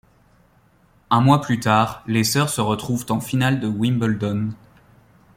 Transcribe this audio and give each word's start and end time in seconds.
Un 1.11 1.21
mois 1.21 1.41
plus 1.41 1.59
tard, 1.59 2.01
les 2.07 2.23
sœurs 2.23 2.49
se 2.49 2.59
retrouvent 2.59 3.05
en 3.09 3.19
finale 3.19 3.59
de 3.59 3.67
Wimbledon. 3.67 4.49